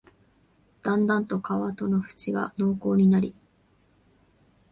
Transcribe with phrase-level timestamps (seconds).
[0.81, 3.35] だんだんと川との縁が濃厚になり、